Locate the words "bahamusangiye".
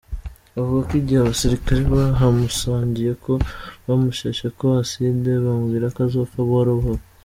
1.93-3.11